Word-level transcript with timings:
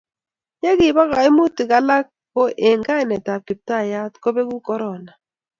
ye 0.63 0.71
kiba 0.79 1.03
kaimutik 1.13 1.71
alak 1.79 2.05
ko 2.33 2.41
eng' 2.67 2.85
kainet 2.87 3.27
ab 3.33 3.41
kiptayat 3.47 4.11
ko 4.23 4.27
beku 4.35 4.57
corona 4.67 5.11